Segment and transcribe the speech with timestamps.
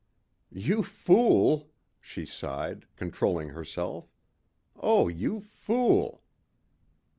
[0.49, 1.69] "You fool,"
[1.99, 4.11] she sighed, controlling herself.
[4.77, 6.23] "Oh you fool."